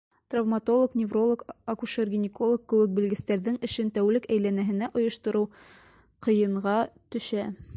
[0.33, 1.43] Травматолог, невролог,
[1.73, 5.45] акушер-гинеколог кеүек белгестәрҙең эшен тәүлек әйләнәһенә ойоштороу
[6.27, 6.79] ҡыйынға
[7.17, 7.47] төшә.